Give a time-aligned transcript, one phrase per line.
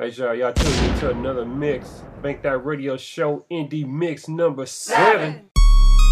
[0.00, 2.02] Hey y'all, y'all tuned into another mix.
[2.22, 5.50] Bank that radio show, indie mix number seven.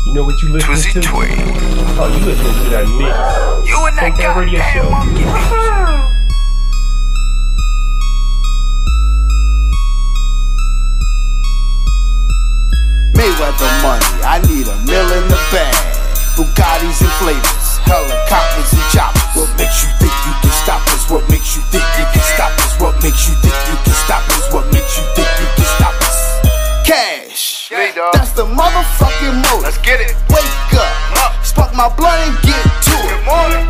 [0.04, 1.08] You know what you listening to?
[1.10, 3.66] Oh, you listening to that mix.
[3.66, 4.90] You and that, Bank that radio show.
[4.90, 6.28] monkey.
[13.16, 15.74] Mayweather money, I need a mill in the bag.
[16.36, 17.57] Bugattis and flavors,
[17.88, 19.24] helicopters and choppers.
[19.34, 21.08] What makes you think you can stop us?
[21.10, 22.72] What makes you think you can stop us?
[22.80, 24.44] What makes you think you can stop us?
[24.52, 26.18] What makes you think you can stop us?
[26.84, 29.64] Cash, Yeah, that's the motherfucking motive.
[29.64, 30.14] Let's get it.
[30.28, 30.92] Wake up,
[31.24, 31.32] Up.
[31.44, 33.18] spark my blunt and get to it.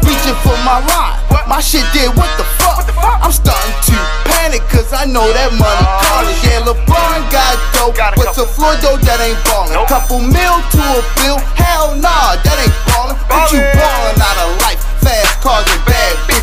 [0.06, 1.27] Reaching for my rhyme.
[1.48, 2.76] My shit did what the fuck?
[2.76, 3.24] What the fuck?
[3.24, 3.96] I'm starting to
[4.28, 6.36] panic cause I know that money Oh, calling.
[6.44, 9.72] Yeah, LeBron got dope, but to Floydo that ain't ballin'.
[9.88, 13.16] Couple mil to a bill, hell nah, that ain't ballin'.
[13.26, 13.80] But you Ballin'.
[13.80, 14.80] ballin' out of life.
[15.00, 16.37] Fast cars and bad bitches,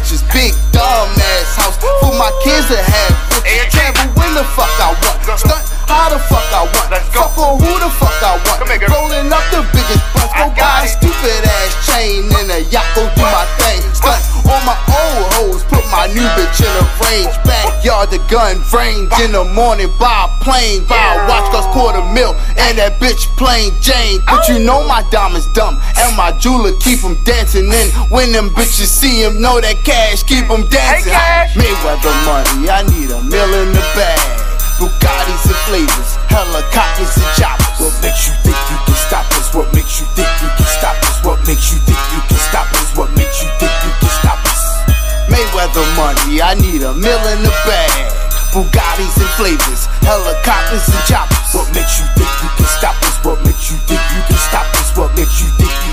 [18.71, 19.89] the range in the morning.
[19.99, 20.85] Buy a plane.
[20.85, 22.33] Buy a watch cost quarter mil.
[22.57, 24.21] And that bitch plain Jane.
[24.25, 25.79] But you know my diamonds dumb.
[25.97, 27.71] And my jeweler keep 'em dancing.
[27.71, 31.11] And when them bitches see him, know that cash keep 'em dancing.
[31.11, 31.55] Cash.
[31.55, 32.69] Mayweather money.
[32.69, 34.19] I need a mill in the bag.
[34.79, 37.79] Bugattis and flavors, helicopters and choppers.
[37.79, 39.53] What makes you think you can stop us?
[39.53, 41.23] What makes you think you can stop us?
[41.23, 42.91] What makes you think you can stop us?
[42.97, 44.61] What makes you think you can stop us?
[45.29, 48.14] Mayweather money, I need a mill in the bag.
[48.55, 51.51] Bugattis and flavors, helicopters and choppers.
[51.51, 53.19] What makes you think you can stop us?
[53.25, 54.95] What makes you think you can stop us?
[54.95, 55.84] What makes you think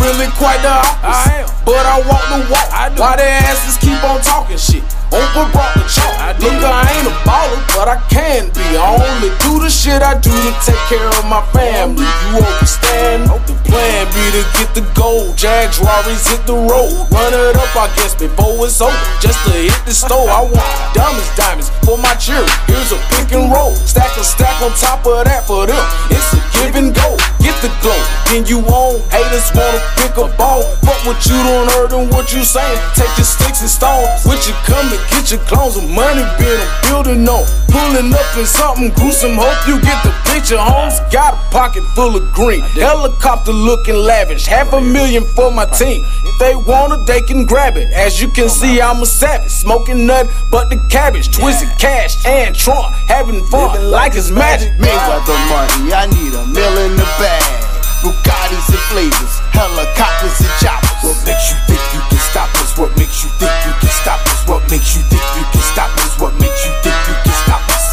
[0.00, 1.46] really quite the opposite.
[1.64, 2.68] But I walk the walk.
[2.96, 4.82] Why their asses keep on talking shit?
[5.12, 6.14] Oprah brought the chalk.
[6.38, 8.62] Look, I ain't a baller, but I can be.
[8.78, 12.06] I only do the shit I do to take care of my family.
[12.30, 13.28] You understand?
[13.46, 15.36] The plan be to get the gold.
[15.36, 17.10] Jags, Rarries hit the road.
[17.10, 18.94] Run it up, I guess, before it's over.
[19.18, 20.30] Just to hit the store.
[20.30, 22.46] I want diamonds, diamonds for my children.
[22.70, 23.74] Here's a pick and roll.
[23.74, 25.82] Stack a stack on top of that for them.
[26.14, 27.18] It's a give and go.
[27.42, 27.98] Get the glow,
[28.30, 29.02] then you on.
[29.10, 30.62] Haters wanna pick a ball.
[30.84, 32.78] Fuck what you don't heard and what you saying.
[32.94, 34.24] Take your sticks and stones.
[34.26, 37.44] With you come to get your clones of money been a building on.
[37.70, 39.36] Pulling up in something gruesome.
[39.38, 40.58] Hope you get the picture.
[40.58, 42.60] Homes got a pocket full of green.
[42.74, 44.46] Helicopter looking lavish.
[44.46, 46.04] Half a million for my team.
[46.24, 47.92] If they want it, they can grab it.
[47.92, 49.50] As you can see, I'm a savage.
[49.50, 51.30] Smoking nut, but the cabbage.
[51.30, 52.86] Twisted cash and Trump.
[53.06, 54.72] Having fun like it's magic.
[54.78, 57.69] Mayweather money, I need a mill in the bag.
[58.00, 60.96] Bugattis and flavors, helicopters and choppers.
[61.04, 62.72] What makes you think you can stop us?
[62.80, 64.40] What makes you think you can stop us?
[64.48, 66.16] What makes you think you can stop us?
[66.16, 67.86] What makes you think you can stop us?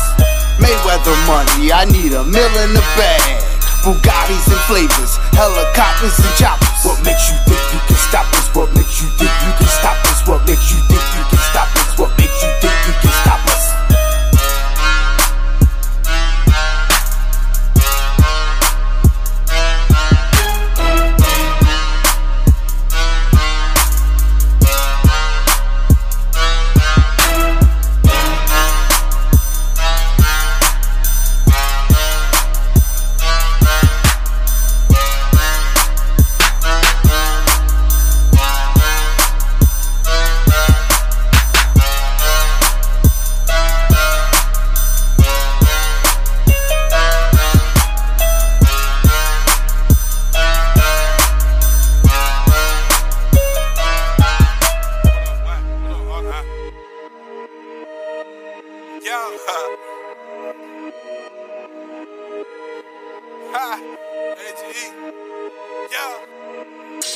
[0.64, 3.44] Mayweather money, I need a mill in the bag.
[3.84, 6.80] Bugattis and flavors, helicopters and choppers.
[6.88, 8.48] What makes you think you can stop us?
[8.56, 10.24] What makes you think you can stop us?
[10.24, 11.37] What makes you think you can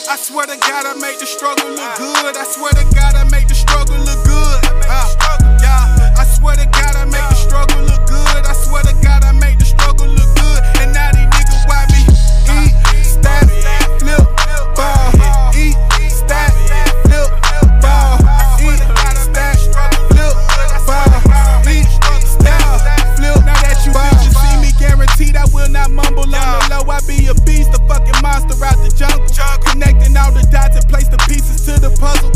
[0.10, 2.38] I swear to God, I make the struggle look good.
[2.38, 4.60] I swear to God, I make the struggle look good.
[4.88, 6.16] Uh, yeah.
[6.18, 7.91] I swear to God, I make the struggle look good.
[31.76, 32.31] To the puzzle.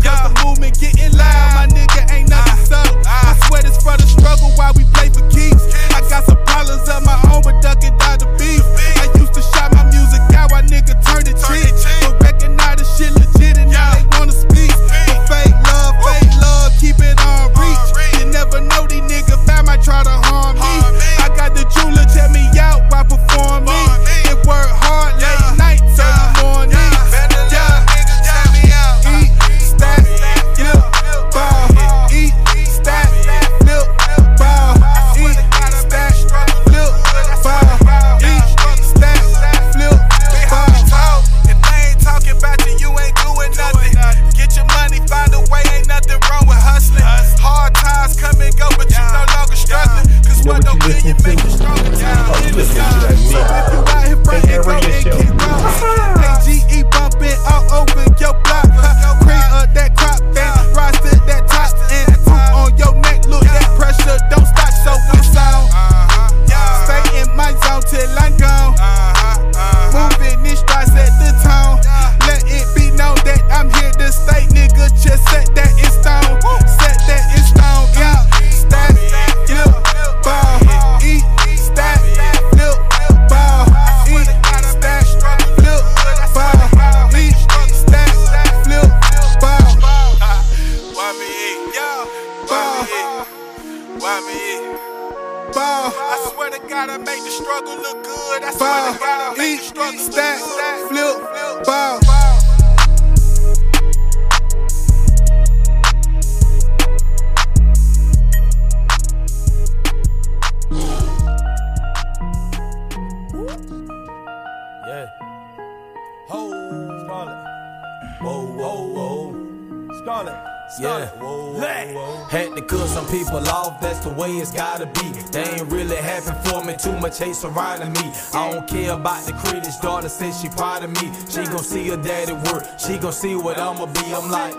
[127.20, 128.12] Much surrounding me.
[128.34, 131.12] I don't care about the critics, daughter says she proud of me.
[131.30, 134.14] She gon' see her daddy work, she gon' see what I'ma be.
[134.14, 134.54] I'm like,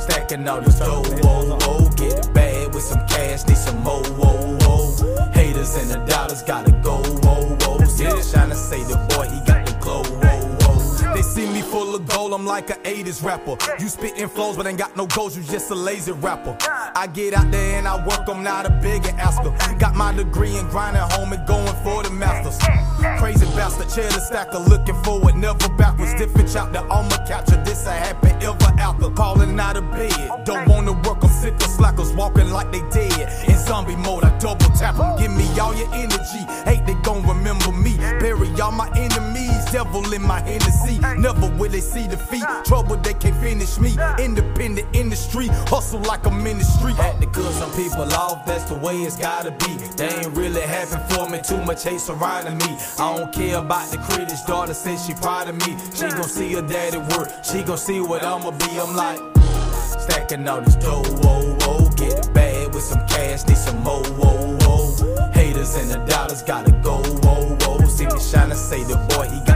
[0.00, 1.88] stacking all this dough, whoa, whoa.
[1.96, 5.30] Get it bad with some cash, need some more, whoa, whoa.
[5.32, 6.69] Haters and the dollars gotta go,
[12.40, 13.58] I'm like an 80s rapper.
[13.78, 16.56] You spittin' flows, but ain't got no goals, you just a lazy rapper.
[16.96, 19.54] I get out there and I work, I'm not a big asker.
[19.78, 22.56] Got my degree and grinding home and going for the masters.
[23.18, 26.14] Crazy bastard, cheddar stacker, looking forward, never backwards.
[26.14, 29.10] Different chapter, I'ma capture this a happy ever after.
[29.10, 33.28] Calling out of bed, don't wanna work, I'm sick of slackers, walking like they dead.
[33.50, 36.42] In zombie mode, I double tap them, give me all your energy.
[36.64, 40.98] Hate they gon' remember me, bury all my enemies, devil in my Hennessy.
[41.18, 42.44] Never will they see defeat.
[42.64, 43.96] Trouble, they can't finish me.
[44.18, 46.96] Independent industry, hustle like I'm in the street.
[46.96, 49.74] Had to cut some people off, that's the way it's gotta be.
[49.96, 52.76] They ain't really happy for me, too much hate surrounding me.
[52.98, 55.76] I don't care about the critics, daughter says she proud of me.
[55.94, 58.78] She gon' see her daddy work, she gon' see what I'ma be.
[58.78, 59.20] I'm like,
[60.00, 61.88] stacking all this dough, whoa, whoa.
[61.96, 65.30] Get it bad with some cash, need some more, whoa, whoa.
[65.32, 67.84] Haters and the dollars gotta go, whoa, whoa.
[67.86, 69.49] See me shine and say the boy, he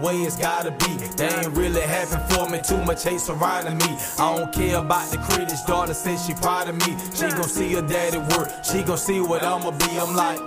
[0.00, 0.96] way it's gotta be.
[1.16, 3.96] They ain't really happy for me, too much hate surrounding me.
[4.18, 6.96] I don't care about the critics, daughter says she proud of me.
[7.14, 9.98] She gon' see her daddy work, she gon' see what I'ma be.
[9.98, 10.40] I'm like,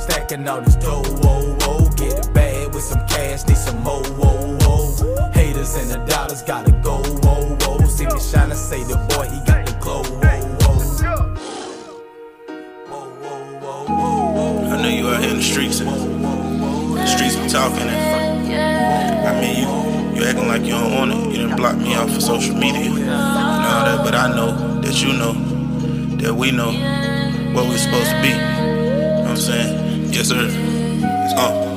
[0.00, 1.88] stacking all this dough, whoa, whoa.
[1.96, 5.30] Get it bad with some cash, need some more, whoa, whoa.
[5.32, 7.84] Haters and the dollars gotta go, whoa, whoa.
[7.86, 10.70] See me shine and say the boy, he got the glow, whoa, whoa.
[12.90, 14.74] Whoa, whoa, whoa, whoa, whoa.
[14.74, 15.88] I know you out here in the streets and
[16.96, 18.19] the streets be talking and
[18.54, 21.26] I mean you you acting like you don't want it.
[21.32, 25.00] You didn't block me off of social media and all that, but I know that
[25.02, 25.32] you know
[26.18, 26.72] that we know
[27.54, 28.28] what we're supposed to be.
[28.28, 30.12] You know what I'm saying?
[30.12, 30.48] Yes sir.
[31.36, 31.69] Uh.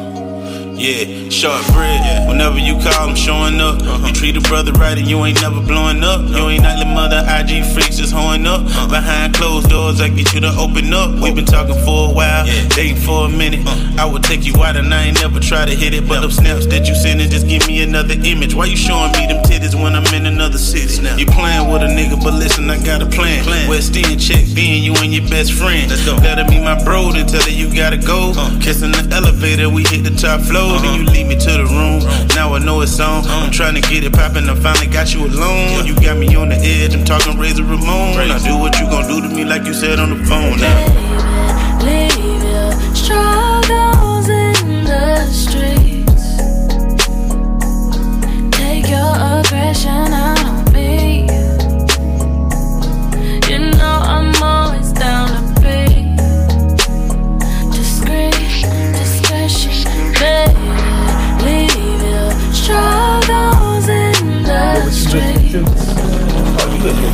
[0.76, 2.28] Yeah, short bread.
[2.28, 3.82] Whenever you call, I'm showing up.
[3.82, 4.08] Uh-huh.
[4.08, 6.22] You treat a brother right and you ain't never blowing up.
[6.28, 8.62] You ain't like the mother IG freaks just hoeing up.
[8.62, 8.90] Uh-huh.
[8.90, 11.14] Behind closed doors, I get you to open up.
[11.22, 13.66] We've been talking for a while, dating for a minute.
[13.68, 14.02] Uh-huh.
[14.02, 16.08] I would take you out and I ain't never try to hit it.
[16.08, 18.56] But them snaps that you sending just give me another image.
[18.56, 20.84] Why you showing me them titties when I'm in another city?
[21.18, 23.44] You playing with a nigga, but listen, I got a plan.
[23.44, 23.70] plan.
[23.70, 25.90] West End check, being you and your best friend.
[25.90, 26.18] Let's go.
[26.18, 28.34] Gotta be my bro, then tell her you gotta go.
[28.60, 30.73] Kissing the elevator, we hit the top floor.
[30.82, 32.02] Then you lead me to the room.
[32.36, 33.26] Now I know it's on.
[33.28, 34.50] I'm trying to get it poppin'.
[34.50, 35.86] I finally got you alone.
[35.86, 36.96] You got me on the edge.
[36.96, 38.28] I'm talking Razor Ramon.
[38.28, 40.60] Now do what you gon' do to me, like you said on the phone.
[40.60, 41.23] Now.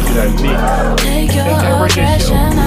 [0.07, 1.03] To that mix.
[1.03, 2.58] Take your aggression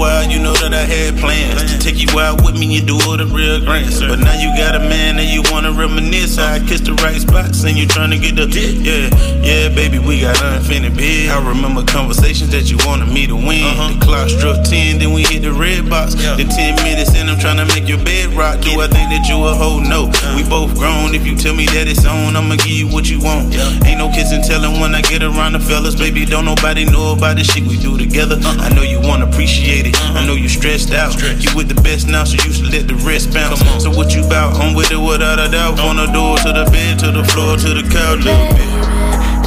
[0.00, 2.96] while, you know that I had plans to take you out with me, you do
[3.04, 3.92] all the real grand.
[4.00, 6.38] But now you got a man and you wanna reminisce.
[6.38, 8.80] I kissed the right spots and you tryna get the dick.
[8.80, 9.12] yeah,
[9.44, 11.28] yeah, baby, we got unfinished bid.
[11.28, 13.60] I remember conversations that you wanted me to win.
[13.60, 13.92] Uh-huh.
[13.92, 16.16] The clock struck ten, then we hit the red box.
[16.16, 18.64] The ten minutes and I'm tryna make your bed rock.
[18.64, 19.84] Do I think that you a hoe?
[19.84, 21.12] No, we both grown.
[21.12, 23.52] If you tell me that it's on, I'ma give you what you want.
[23.84, 26.24] Ain't no kissing, telling when I get around the fellas, baby.
[26.24, 28.40] Don't nobody know about the shit we do together.
[28.40, 28.64] Uh-uh.
[28.64, 29.99] I know you wanna appreciate it.
[30.00, 30.18] Uh-huh.
[30.18, 31.14] I know you stressed out.
[31.20, 33.60] You with the best now, so you should let the rest bounce.
[33.82, 34.56] So what you bout?
[34.56, 35.78] I'm with it without a doubt.
[35.80, 38.68] On the door to the bed, to the floor, to the couch, little bit.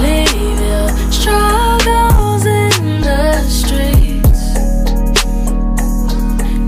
[0.01, 4.53] Leave your struggles in the streets.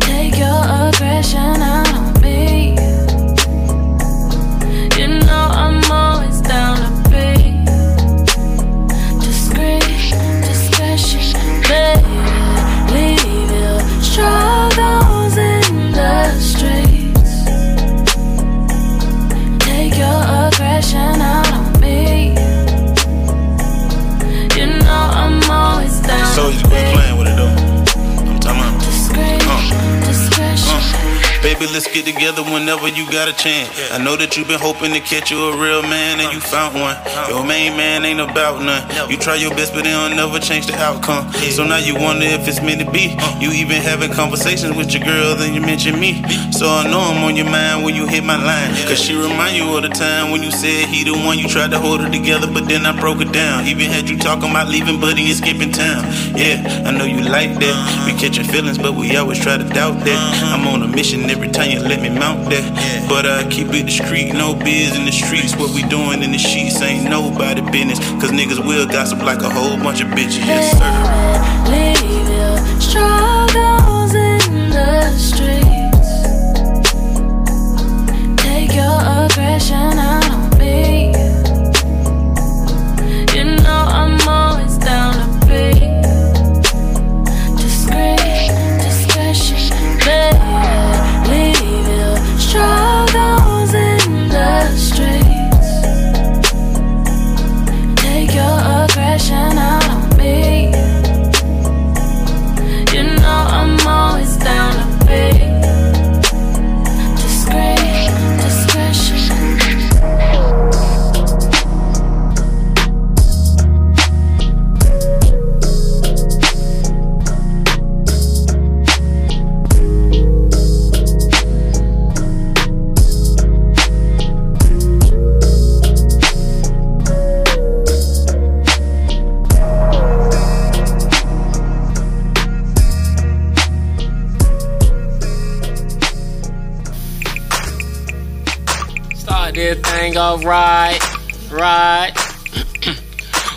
[0.06, 2.85] Take your aggression out on me.
[14.16, 14.65] 着。
[31.54, 33.70] Let's get together whenever you got a chance.
[33.92, 36.74] I know that you've been hoping to catch you a real man and you found
[36.74, 36.98] one.
[37.30, 38.82] Your main man ain't about none.
[39.10, 41.32] You try your best, but it'll never change the outcome.
[41.54, 43.16] So now you wonder if it's meant to be.
[43.40, 46.24] You even having conversations with your girl, then you mention me.
[46.52, 48.74] So I know I'm on your mind when you hit my line.
[48.88, 51.72] Cause she remind you of the time when you said he the one you tried
[51.72, 53.68] to hold her together, but then I broke it down.
[53.68, 56.06] Even had you talking about leaving, but he skipping town.
[56.34, 58.06] Yeah, I know you like that.
[58.06, 58.20] We uh-huh.
[58.20, 60.18] catching feelings, but we always try to doubt that.
[60.18, 60.56] Uh-huh.
[60.56, 62.64] I'm on a mission every time you let me mount that.
[63.10, 65.56] But I keep it discreet, no biz in the streets.
[65.56, 68.00] What we doing in the sheets ain't nobody business.
[68.22, 70.46] Cause niggas will gossip like a whole bunch of bitches.
[70.48, 70.96] Yes, sir.
[71.72, 76.12] Leave your struggles in the streets.
[78.42, 81.12] Take your aggression out on me.
[83.36, 85.74] You know I'm always down to be
[87.62, 90.45] discreet, discretion, baby.
[92.56, 92.85] Your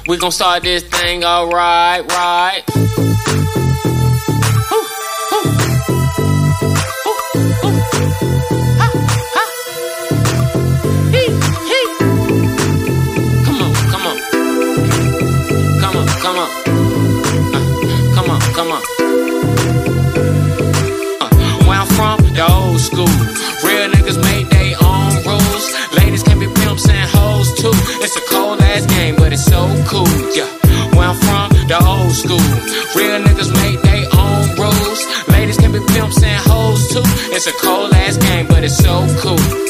[0.08, 2.64] we gon' start this thing alright, right, right.
[4.72, 4.86] Ooh,
[5.34, 5.48] ooh.
[7.06, 7.18] Ooh,
[7.66, 7.76] ooh.
[8.80, 8.86] Ha,
[9.36, 9.44] ha.
[11.12, 11.28] Hee,
[11.68, 11.88] hee.
[13.44, 14.16] Come on, come on.
[15.82, 16.48] Come on, come on.
[18.14, 18.82] Come on, come on.
[21.20, 21.28] Uh,
[21.66, 23.12] where I'm from, the old school.
[29.98, 30.36] It's.
[30.36, 30.48] Yeah,
[30.94, 32.48] where I'm from, the old school.
[32.96, 35.00] Real niggas made they own rules.
[35.28, 37.02] Ladies can be pimps and hoes too.
[37.34, 39.67] It's a cold ass game, but it's so cool.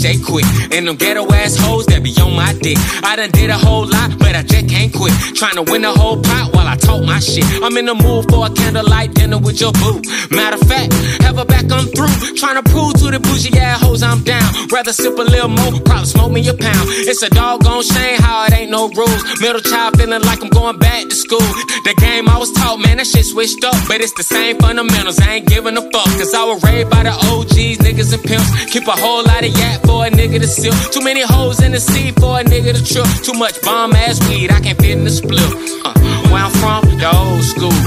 [0.00, 0.72] DJ Quik.
[0.72, 2.78] And them ghetto ass hoes that be on my dick.
[3.04, 5.12] I done did a whole lot, but I just can't quit.
[5.36, 7.44] Trying to win the whole pot while I talk my shit.
[7.60, 10.00] I'm in the mood for a candlelight dinner with your boo.
[10.32, 12.16] Matter of fact, have her back, I'm through.
[12.40, 14.48] Trying to prove to the bougie ass hoes I'm down.
[14.72, 16.88] Rather sip a little more, probably smoke me a pound.
[17.04, 19.20] It's a doggone shame how it ain't no rules.
[19.40, 21.44] Middle child feeling like I'm going back to school.
[21.84, 23.76] The game I was taught, man, that shit switched up.
[23.84, 26.08] But it's the same fundamentals, I ain't giving a fuck.
[26.16, 28.48] Cause I was raised by the OGs, niggas and pimps.
[28.72, 30.74] Keep a whole lot of yak for a nigga to sip.
[30.94, 33.08] Too many hoes in the sea for a nigga to trip.
[33.26, 35.50] Too much bomb ass weed, I can't fit in the split.
[35.84, 35.94] Uh,
[36.30, 37.78] where I'm from, the old school.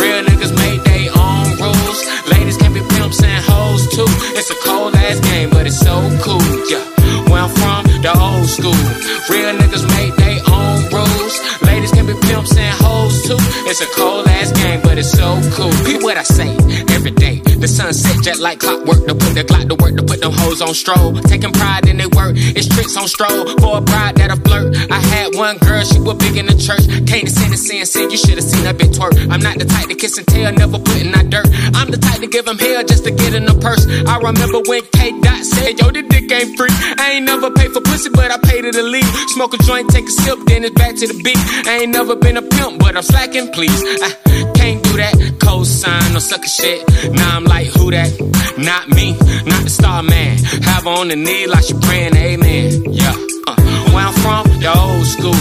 [0.00, 2.00] Real niggas made they own rules.
[2.32, 4.08] Ladies can be pimps and hoes too.
[4.38, 6.44] It's a cold ass game, but it's so cool.
[6.72, 6.84] Yeah,
[7.28, 8.80] where I'm from, the old school.
[9.28, 11.34] Real niggas made they own rules.
[11.68, 15.70] Ladies can be pimps and hoes It's a cold ass game, but it's so cool.
[15.84, 16.50] Peep what I say
[16.90, 17.40] every day.
[17.60, 20.62] The sunset jet like clockwork to put the clock to work to put them hoes
[20.62, 21.12] on stroll.
[21.28, 23.46] Taking pride in their work, it's tricks on stroll.
[23.60, 24.74] For a bride that I flirt.
[24.90, 26.88] I had one girl, she was big in the church.
[27.06, 28.10] Came to sin and sin, sin.
[28.10, 29.12] You should have seen her bit twerk.
[29.28, 31.46] I'm not the type to kiss and tell, never put in that dirt.
[31.76, 33.84] I'm the type to give him hell just to get in the purse.
[34.08, 36.72] I remember when K Dot said, Yo, the dick ain't free.
[36.96, 39.06] I ain't never paid for pussy, but I paid it to leave.
[39.36, 41.38] Smoke a joint, take a sip, then it's back to the beat.
[41.68, 43.82] I ain't never been a pimp, but I'm slacking, please.
[44.02, 44.10] I
[44.54, 45.14] can't do that.
[45.44, 46.80] Cosign or sucker shit.
[47.12, 48.10] Now I'm like, who that?
[48.56, 49.12] Not me,
[49.44, 50.38] not the star man.
[50.64, 52.84] Have on the knee like she praying, amen.
[52.92, 53.16] Yeah.
[53.46, 53.56] Uh,
[53.92, 55.40] where I'm from, the old school.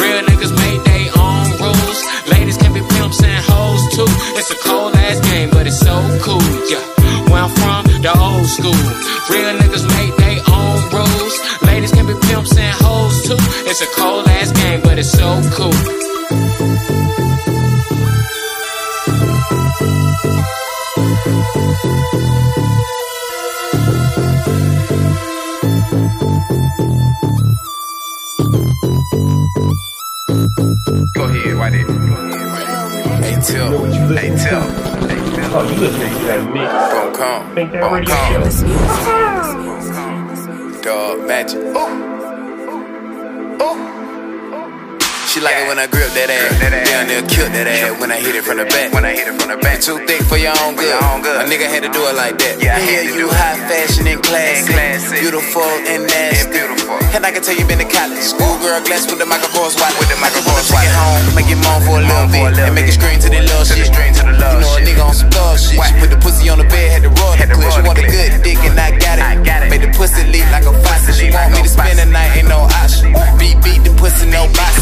[0.00, 2.00] Real niggas made they own rules.
[2.32, 4.08] Ladies can be pimps and hoes too.
[4.38, 6.44] It's a cold ass game, but it's so cool.
[6.72, 6.84] Yeah.
[7.28, 8.80] Where I'm from, the old school.
[9.28, 11.34] Real niggas made they own rules.
[11.62, 13.40] Ladies can be pimps and hoes too.
[13.68, 15.97] It's a cold ass game, but it's so cool.
[35.78, 35.86] Hey, tell.
[35.86, 36.66] You listening to that mix?
[36.92, 37.54] Gon' come.
[37.54, 38.66] Think that radio show.
[40.82, 41.58] Dog magic.
[41.58, 42.07] Ooh.
[45.38, 46.50] She like it when I grip that ass.
[46.58, 48.90] Down there, kill that ass when I hit it from the back.
[48.90, 49.78] When I hit it from the back.
[49.78, 50.90] Too thick for your own good.
[50.90, 52.58] A nigga had to do it like that.
[52.58, 54.74] Yeah, I hear you high fashion and classy.
[55.14, 56.58] Beautiful and nasty.
[57.14, 58.18] And I can tell you been to college.
[58.18, 59.94] Schoolgirl glass with the microphones wallet.
[60.02, 62.58] With the microphones it home, make it moan for a little bit.
[62.58, 63.86] And make it scream to the little shit.
[63.86, 65.78] You know a nigga on some thug shit.
[65.78, 67.70] She put the pussy on the bed, had to roll the clip.
[67.78, 69.70] She want a good dick and I got it.
[69.70, 71.14] Made the pussy leak like a faucet.
[71.14, 73.14] She want me to spend the night, ain't no option.
[73.38, 74.74] Beat, beat the pussy, no box.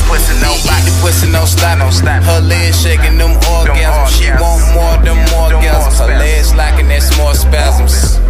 [0.47, 1.79] Beat, eat the pussy, no stop.
[2.23, 4.15] Her legs shaking them orgasms.
[4.15, 5.99] She want more, them orgasms.
[5.99, 8.21] Her legs locking, that small spasms.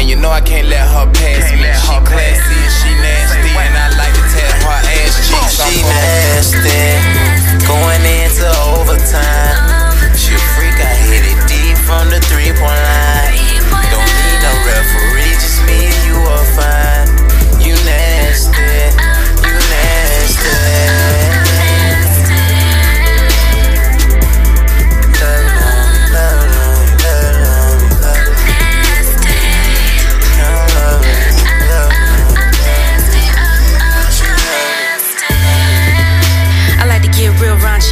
[0.00, 1.60] And you know I can't let her pass me.
[1.60, 5.60] She classy and she nasty, and I like to tap her ass cheeks.
[5.60, 6.72] She nasty,
[7.68, 9.60] going into overtime.
[10.16, 13.60] She a freak, I hit it deep from the three point line.
[13.92, 15.19] Don't need no referee,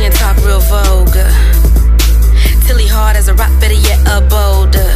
[0.00, 1.26] and talk real vulgar.
[2.66, 4.86] Tilly hard as a rock, better yet a boulder.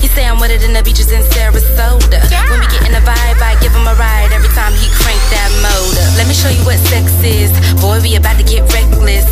[0.00, 2.22] He say I'm wetter than the beaches in Sarasota.
[2.48, 5.20] When we get in the vibe, I give him a ride every time he crank
[5.28, 6.06] that motor.
[6.16, 7.52] Let me show you what sex is.
[7.80, 9.26] Boy, we about to get reckless.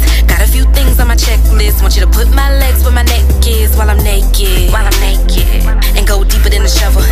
[0.55, 1.83] Got a few things on my checklist.
[1.83, 4.71] Want you to put my legs where my neck is while I'm naked.
[4.71, 5.67] While I'm naked.
[5.99, 7.03] And go deeper than the shovel.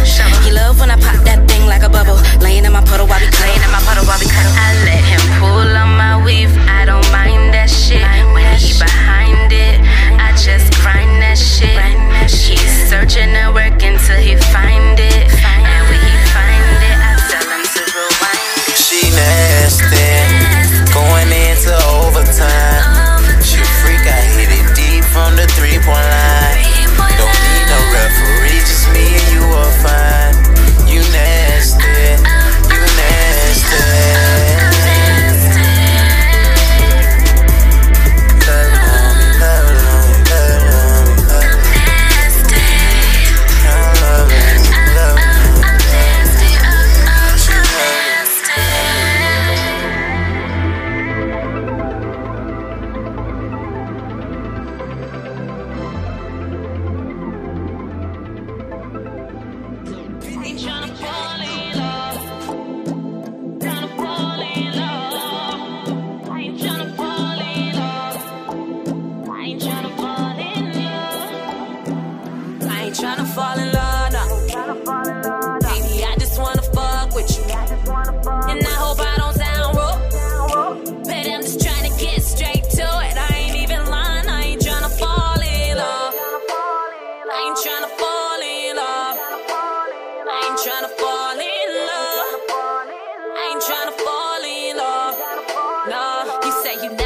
[0.46, 2.18] He love when I pop that thing like a bubble.
[2.38, 4.55] Laying in my puddle while we Laying in my puddle while we cuddle.
[4.55, 6.55] I let him pull on my weave.
[6.70, 8.07] I don't mind that shit.
[8.31, 9.83] When he behind it,
[10.22, 11.74] I just grind that shit.
[12.31, 15.26] He's searching and working till he find it.
[15.42, 18.78] And when he find it, I tell him to rewind it.
[18.78, 19.91] She nasty,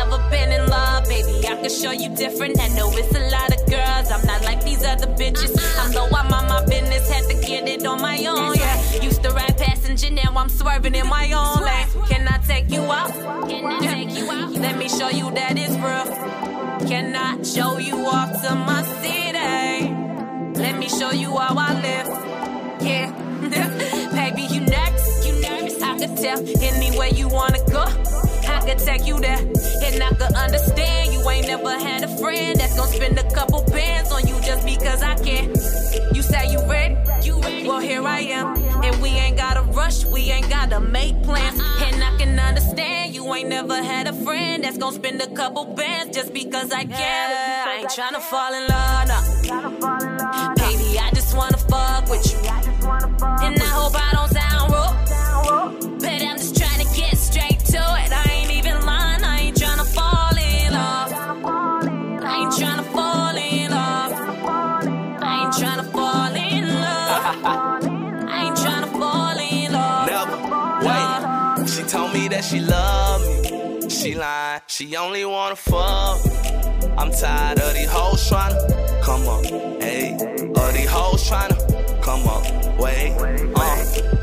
[0.08, 1.46] never been in love, baby.
[1.46, 2.60] I can show you different.
[2.60, 4.10] I know it's a lot of girls.
[4.10, 5.52] I'm not like these other bitches.
[5.78, 8.54] I know I'm on my business, had to get it on my own.
[8.54, 12.08] Yeah, used to ride passenger, now I'm swerving in my own lane.
[12.08, 13.12] Can I take you out?
[13.48, 14.52] Can I take you out?
[14.52, 16.88] Let me show you that it's real.
[16.88, 19.94] Can I show you off to my city?
[20.60, 22.08] Let me show you how I live.
[22.82, 23.10] Yeah,
[24.12, 25.26] baby, you next.
[25.26, 25.82] You nervous?
[25.82, 26.38] I could tell.
[26.62, 27.84] Anywhere you wanna go,
[28.66, 32.76] could take you there, and I could understand you ain't never had a friend that's
[32.76, 35.50] gonna spend a couple bands on you just because I can.
[36.12, 36.96] You say you ready?
[37.22, 37.68] You ready?
[37.68, 40.04] Well, here I am, and we ain't gotta rush.
[40.04, 44.64] We ain't gotta make plans, and I can understand you ain't never had a friend
[44.64, 47.68] that's gonna spend a couple bands just because I can.
[47.68, 50.54] I ain't tryna fall in love, no.
[50.56, 52.38] Baby, I just wanna fuck with you.
[53.46, 54.25] And I hope I don't
[72.36, 73.88] that she love me.
[73.88, 74.60] She lying.
[74.66, 76.20] She only wanna fuck.
[76.98, 79.44] I'm tired of these hoes tryna come up.
[79.82, 81.56] Hey, of these hoes tryna
[82.02, 82.44] come up.
[82.78, 83.12] Wait,
[83.56, 84.15] uh,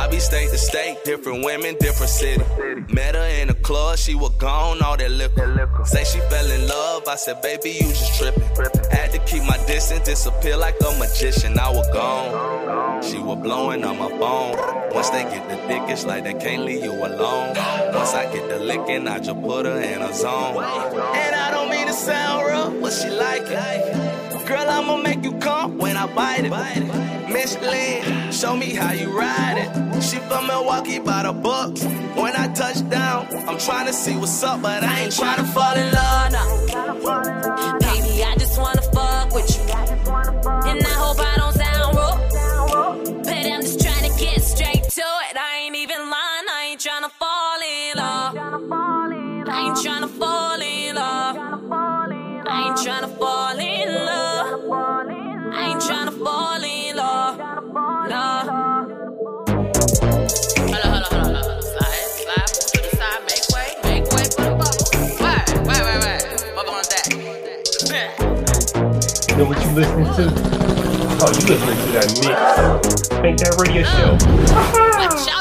[0.00, 2.42] I be state to state, different women, different city.
[2.88, 5.84] Met her in a club, she was gone, all that liquor.
[5.84, 8.48] Say she fell in love, I said, baby, you just tripping.
[8.90, 11.58] Had to keep my distance, disappear like a magician.
[11.58, 13.02] I was gone.
[13.02, 14.56] She was blowing on my phone.
[14.94, 17.54] Once they get the dick, it's like they can't leave you alone.
[17.92, 20.64] Once I get the licking, I just put her in a zone.
[20.64, 23.99] And I don't mean to sound rough, but she like it.
[24.50, 27.30] Girl, I'ma make you come when I bite it.
[27.30, 30.02] Miss Lynn, show me how you ride it.
[30.02, 31.84] She from Milwaukee by the books.
[31.84, 35.44] When I touch down, I'm trying to see what's up, but I ain't trying to
[35.52, 36.46] fall in love now.
[37.78, 39.62] Baby, I just wanna fuck with you.
[40.68, 43.22] And I hope I don't sound rude.
[43.22, 45.36] But I'm just trying to get straight to it.
[45.36, 48.36] I ain't even lying, I ain't trying to fall in love.
[49.48, 51.36] I ain't trying to fall in love.
[52.52, 53.49] I ain't trying to fall
[69.40, 70.28] know what you listening to?
[71.22, 73.08] Oh, you listening to that mix.
[73.08, 75.36] Bank that radio show.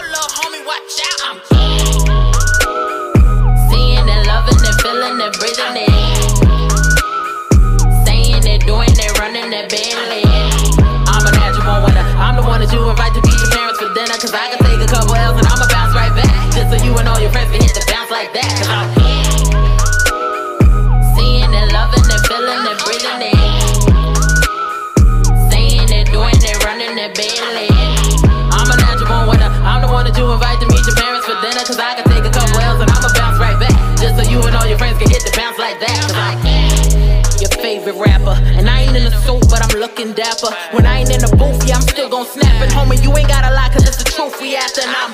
[39.10, 40.54] in a suit, but I'm looking dapper.
[40.72, 42.69] When I ain't in the booth, yeah, I'm still gon' snap it.
[42.69, 44.86] Homie, you ain't gotta lie, cause it's the truth we after.
[44.86, 45.12] And I'm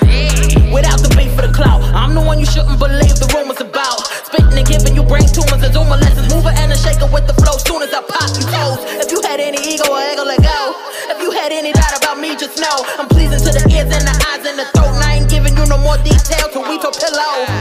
[0.72, 1.82] without the beef for the clout.
[1.96, 4.04] I'm the one you shouldn't believe the rumors about.
[4.28, 6.28] Spitting and giving you brain tumors and Zuma lessons.
[6.28, 8.80] Mover and a shaker with the flow soon as I pop you toes.
[9.00, 10.60] If you had any ego or ego, let go.
[11.08, 14.04] If you had any doubt about me, just know I'm pleasing to the ears and
[14.04, 14.92] the eyes and the throat.
[14.92, 17.55] And I ain't giving you no more detail till we talk pillow.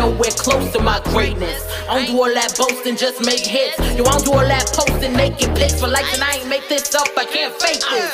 [0.00, 1.60] Nowhere close to my greatness.
[1.84, 3.76] I don't do all that boasting, just make hits.
[3.92, 6.64] You I don't do all that posting, naked pics for likes, and I ain't make
[6.72, 7.04] this up.
[7.20, 8.08] I can't fake this.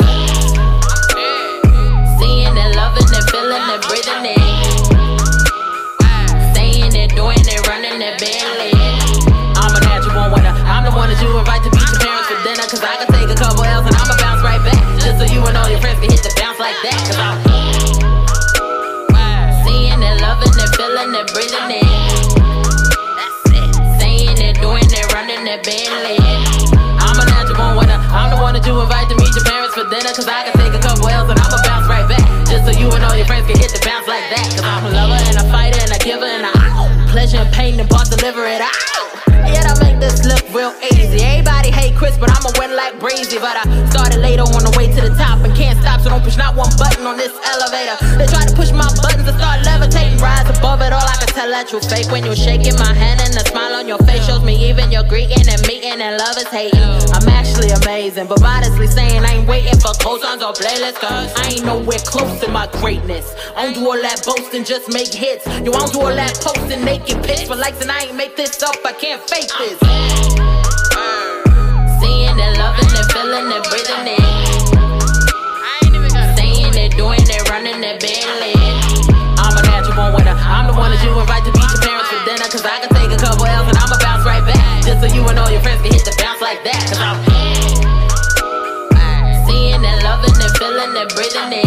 [2.19, 4.43] Seeing and loving and feeling and breathing it.
[6.59, 8.75] Saying it, doing it, running it, barely.
[9.55, 10.59] I'm a natural winner.
[10.67, 12.67] I'm the one that you invite to meet your parents for dinner.
[12.67, 14.83] Cause I can take a couple L's and I'ma bounce right back.
[14.99, 16.99] Just so you and all your friends can hit the bounce like that.
[17.07, 17.86] Cause I'm
[20.37, 21.87] loving and feeling and breathing it.
[24.01, 26.19] Saying it, doing it, running it, barely.
[27.01, 27.97] I'm a natural winner.
[28.13, 30.13] I'm the one that you invite to meet your parents for dinner.
[30.13, 32.25] Cause I can take a couple L's and I'ma bounce right back.
[32.49, 34.47] Just so you and all your friends can hit the bounce like that.
[34.53, 36.53] Cause I'm a lover and a fighter and a giver and a
[37.09, 38.77] pleasure and pain and boss deliver it out.
[39.49, 41.25] Yeah, I make this look real easy.
[41.25, 43.41] Everybody hate Chris, but I'ma win like breezy.
[43.41, 45.56] But I started later on the way to the top and
[45.87, 47.95] stop, so don't push not one button on this elevator.
[48.19, 51.07] They try to push my buttons and start levitating, rise above it all.
[51.07, 53.87] I can tell that you fake when you're shaking my hand and the smile on
[53.87, 56.83] your face shows me even you're greeting and meeting and love is hating.
[57.15, 61.55] I'm actually amazing, but modestly saying I ain't waiting for cosigns or playlists, cause I
[61.55, 63.31] ain't nowhere close to my greatness.
[63.55, 65.47] I don't do all that boasting, just make hits.
[65.63, 68.35] Yo, I don't do all that posting, naked pics for likes, and I ain't make
[68.35, 68.75] this up.
[68.85, 69.79] I can't fake this.
[72.03, 74.36] Seeing and loving and feeling and breathing it.
[85.17, 86.77] You and all your friends can hit the bounce like that.
[86.93, 87.17] Cause I'm
[89.49, 91.65] seeing and loving and feeling and breathing it.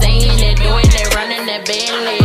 [0.00, 2.24] Saying it, doing it, running it, barely.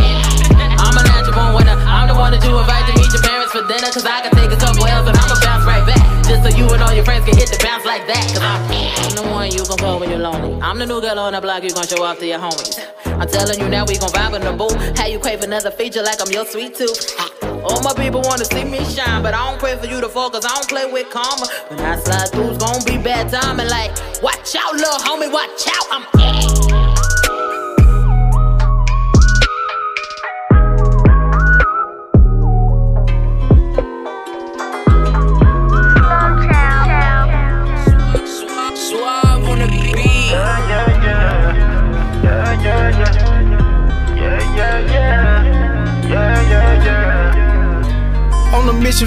[0.80, 1.76] I'm a natural winner.
[1.84, 3.92] I'm the one that you invite to meet your parents for dinner.
[3.92, 6.00] Cause I can take a couple L's and I'ma bounce right back.
[6.24, 8.24] Just so you and all your friends can hit the bounce like that.
[8.32, 10.56] Cause I'm, I'm the one you gon' call when you're lonely.
[10.64, 12.80] I'm the new girl on the block you gon' show off to your homies.
[13.04, 14.72] I'm telling you now we gon' vibe in the booth.
[14.96, 17.41] How you crave another feature like I'm your sweet tooth.
[17.64, 20.30] All my people wanna see me shine, but I don't pray for you to fall
[20.30, 21.46] cause I don't play with karma.
[21.68, 23.68] When I slide through, it's gonna be bad timing.
[23.68, 25.86] Like, watch out, little homie, watch out.
[25.90, 26.31] I'm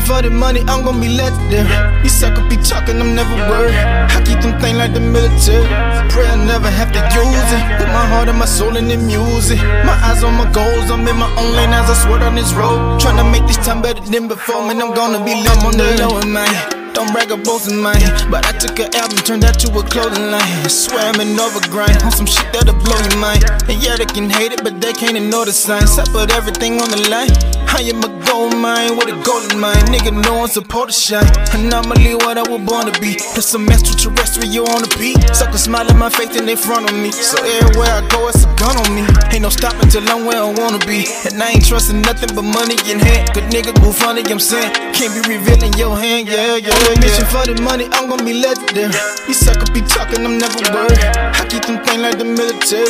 [0.06, 2.04] For the money, I'm gonna be legendary.
[2.04, 3.74] These suckers be talking, I'm never worried.
[3.74, 5.66] I keep them things like the military.
[6.12, 7.78] Pray I never have to use it.
[7.80, 9.58] Put my heart and my soul in the music.
[9.84, 12.54] My eyes on my goals, I'm in my own lane as I sweat on this
[12.54, 13.00] road.
[13.00, 14.82] Tryna make this time better than before, man.
[14.82, 16.75] I'm gonna be living on the low, man.
[16.96, 18.00] Don't brag about in mine.
[18.32, 20.64] But I took an album, turned that to a clothing line.
[20.64, 23.44] I swear I'm an overgrind on some shit that'll blow your mind.
[23.68, 26.00] And yeah, they can hate it, but they can't ignore the signs.
[26.00, 27.36] I put everything on the line.
[27.68, 29.92] I am a gold mine with a golden mind.
[29.92, 31.28] Nigga, no one support to shine.
[31.52, 33.20] Anomaly, what I was born to be.
[33.36, 35.20] There's some extraterrestrial on the beat.
[35.36, 37.12] Suckers smile in my face and they front on me.
[37.12, 39.04] So everywhere I go, it's a gun on me.
[39.36, 41.04] Ain't no stopping till I'm where I wanna be.
[41.28, 43.36] And I ain't trusting nothing but money in hand.
[43.36, 44.72] Good niggas move funny, I'm saying.
[44.96, 46.85] Can't be revealing your hand, yeah, yeah.
[46.94, 48.94] Mission for the money, I'm gonna be legendary.
[49.26, 51.02] These suckers be talking, I'm never worried.
[51.34, 52.86] I keep them things like the military.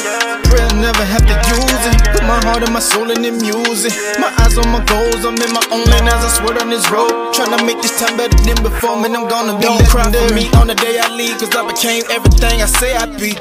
[0.51, 1.95] Pray I never have to use it.
[2.11, 3.95] Put my heart and my soul in the music.
[4.19, 6.91] My eyes on my goals, I'm in my own lane as I sweat on this
[6.91, 7.31] road.
[7.31, 9.15] Tryna make this time better than before, man.
[9.15, 12.03] I'm gonna be Don't cry for me on the day I leave, cause I became
[12.11, 13.31] everything I say I'd be.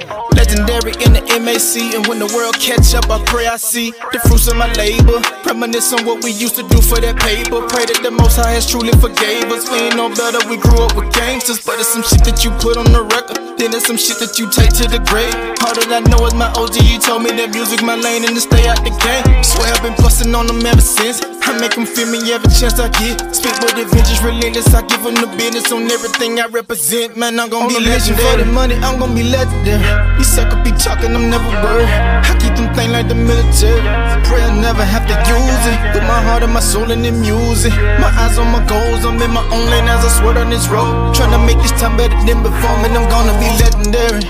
[0.44, 4.20] Legendary in the MAC, and when the world catch up, I pray I see the
[4.28, 5.24] fruits of my labor.
[5.48, 7.64] Reminisce on what we used to do for that paper.
[7.72, 9.64] Pray that the Most High has truly forgave us.
[9.72, 12.52] We ain't no better, we grew up with gangsters, but it's some shit that you
[12.60, 13.56] put on the record.
[13.56, 15.32] Then it's some shit that you take to the grave.
[15.64, 18.36] All that I know is my OG, you told me that music my lane and
[18.36, 19.24] to stay out the game.
[19.40, 21.24] Swear I've been busting on them ever since.
[21.54, 23.14] I make them feel me every chance I get.
[23.30, 27.16] Speak with adventures relentless, I give them the business on everything I represent.
[27.16, 28.26] Man, I'm gonna on be legendary.
[28.26, 29.86] For the money, I'm gonna be legendary.
[30.18, 31.86] These suckers be talking, I'm never worried.
[31.86, 33.78] I keep them things like the military.
[34.26, 35.78] Pray I never have to use it.
[35.94, 37.70] Put my heart and my soul in the music.
[38.02, 40.66] My eyes on my goals, I'm in my own lane as I sweat on this
[40.66, 41.14] road.
[41.14, 44.26] Tryna make this time better than before, man, I'm gonna be legendary.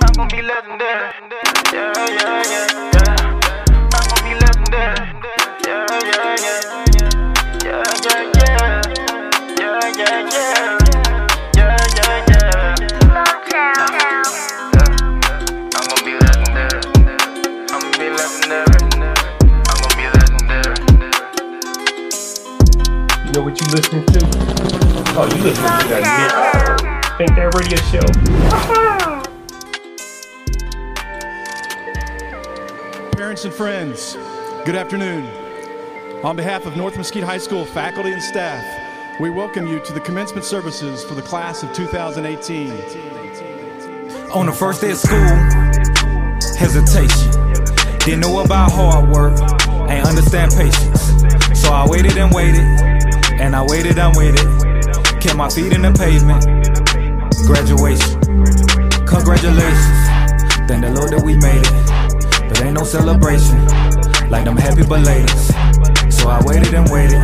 [0.00, 1.12] I'm gonna be legendary.
[1.68, 2.67] Yeah, yeah, yeah,
[25.38, 26.02] you listening to that
[26.82, 27.16] mix.
[27.16, 28.02] Think that radio show.
[33.16, 34.14] Parents and friends,
[34.64, 35.26] good afternoon.
[36.24, 38.64] On behalf of North Mesquite High School faculty and staff,
[39.20, 42.70] we welcome you to the commencement services for the class of 2018.
[44.32, 45.18] On the first day of school,
[46.58, 47.30] hesitation.
[48.00, 49.38] Didn't know about hard work,
[49.88, 51.02] ain't understand patience.
[51.60, 52.64] So I waited and waited,
[53.40, 54.57] and I waited and waited.
[55.20, 56.44] Kept my feet in the pavement.
[57.44, 58.20] Graduation,
[59.04, 59.98] congratulations.
[60.68, 63.58] Thank the Lord that we made it, but ain't no celebration
[64.30, 65.28] like them happy belated.
[66.12, 67.18] So I waited and waited,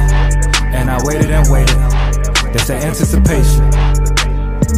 [0.74, 1.76] and I waited and waited.
[2.52, 3.70] That's the anticipation.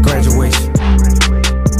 [0.02, 1.25] Graduation.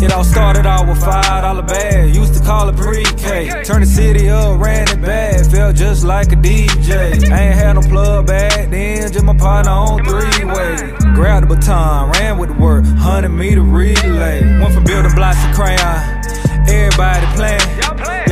[0.02, 2.14] It all started out with five dollar bag.
[2.14, 3.64] Used to call it pre-K.
[3.64, 5.50] Turn the city up, ran it bad.
[5.50, 7.14] Felt just like a DJ.
[7.14, 10.76] Ain't had no plug back then, just my partner on three way.
[11.14, 14.42] Grabbed the baton, ran with the work, hundred meter relay.
[14.60, 16.26] Went from building blocks to crayon.
[16.68, 17.75] Everybody playing.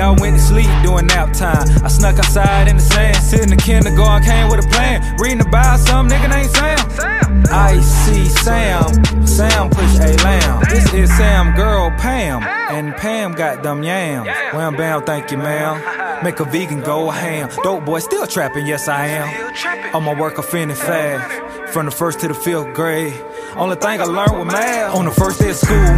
[0.05, 1.67] Y'all went to sleep during nap time.
[1.83, 3.17] I snuck outside in the sand.
[3.17, 5.17] Sitting in kindergarten, came with a plan.
[5.17, 7.43] Reading about some nigga named Sam.
[7.51, 9.27] I see Sam.
[9.27, 10.63] Sam push a lamb.
[10.69, 12.43] This is Sam girl Pam.
[12.43, 14.29] And Pam got them yams.
[14.53, 16.23] Wham bam, thank you, ma'am.
[16.23, 17.49] Make a vegan go ham.
[17.63, 19.95] Dope boy still trapping, yes I am.
[19.95, 21.73] On my work, I finish fast.
[21.73, 23.15] From the first to the fifth grade.
[23.57, 24.95] Only thing I learned was math.
[24.97, 25.97] On the first day of school,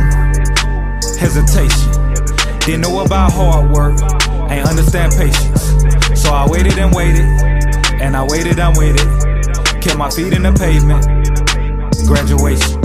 [1.19, 1.96] hesitation.
[2.67, 3.95] Didn't know about hard work,
[4.51, 5.63] ain't understand patience.
[6.21, 7.23] So I waited and waited,
[8.03, 9.07] and I waited and waited.
[9.81, 11.07] Kept my feet in the pavement.
[12.11, 12.83] Graduation,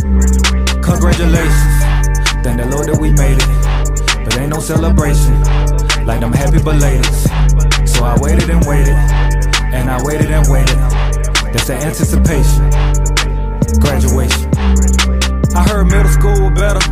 [0.86, 1.82] congratulations.
[2.46, 5.42] Thank the Lord that we made it, but ain't no celebration
[6.06, 7.10] like them happy belated.
[7.90, 8.94] So I waited and waited,
[9.74, 10.78] and I waited and waited.
[11.58, 12.70] That's the anticipation.
[13.82, 14.46] Graduation.
[15.58, 16.86] I heard middle school was better.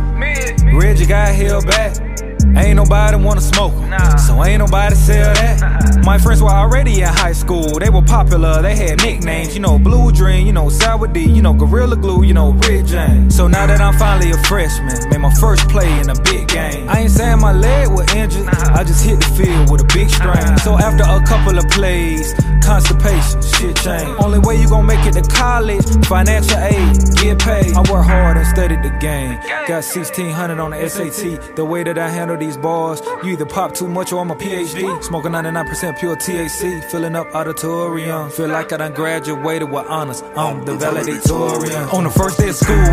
[0.74, 2.09] Reggie got held back.
[2.56, 6.00] Ain't nobody wanna smoke 'em, so ain't nobody sell that.
[6.04, 9.78] My friends were already in high school, they were popular, they had nicknames, you know,
[9.78, 13.36] Blue Dream, you know, Sour D, you know, Gorilla Glue, you know, Red James.
[13.36, 16.88] So now that I'm finally a freshman, made my first play in a big game.
[16.88, 20.08] I ain't saying my leg was injured, I just hit the field with a big
[20.10, 20.56] strain.
[20.58, 22.32] So after a couple of plays,
[22.64, 24.22] constipation, shit changed.
[24.24, 27.74] Only way you gon' make it to college, financial aid, get paid.
[27.74, 29.38] I work hard and studied the game.
[29.68, 31.56] Got 1600 on the SAT.
[31.56, 34.34] The way that I handle these bars, you either pop too much or I'm a
[34.34, 35.02] PhD.
[35.04, 38.30] Smoking 99% pure THC, filling up auditorium.
[38.30, 40.22] Feel like I done graduated with honors.
[40.36, 41.88] I'm the valedictorian.
[41.90, 42.90] On the first day of school,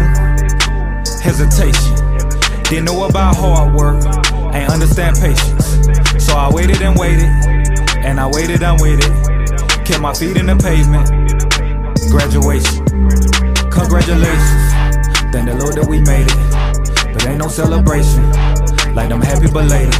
[1.23, 1.95] hesitation.
[2.65, 4.03] Didn't know about hard work,
[4.53, 5.65] ain't understand patience.
[6.23, 7.29] So I waited and waited,
[8.03, 9.09] and I waited and waited.
[9.85, 11.07] Kept my feet in the pavement.
[12.11, 12.83] Graduation.
[13.71, 14.67] Congratulations.
[15.31, 17.13] Thank the Lord that we made it.
[17.13, 18.56] But ain't no celebration.
[18.97, 19.93] Like I'm happy belated.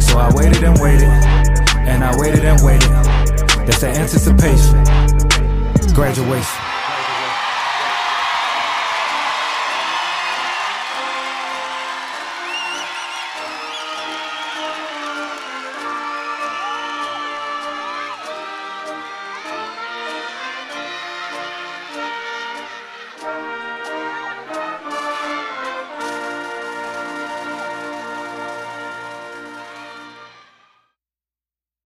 [0.00, 1.08] So I waited and waited.
[1.08, 2.88] And I waited and waited.
[3.66, 4.84] That's the anticipation.
[5.92, 6.61] Graduation.